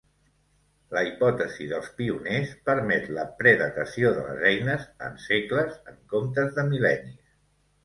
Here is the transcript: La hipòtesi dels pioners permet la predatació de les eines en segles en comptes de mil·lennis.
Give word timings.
La 0.95 1.01
hipòtesi 1.09 1.67
dels 1.73 1.89
pioners 1.99 2.55
permet 2.71 3.05
la 3.19 3.27
predatació 3.43 4.15
de 4.17 4.25
les 4.31 4.43
eines 4.55 4.89
en 5.11 5.23
segles 5.29 5.79
en 5.93 6.03
comptes 6.17 6.53
de 6.59 6.69
mil·lennis. 6.75 7.25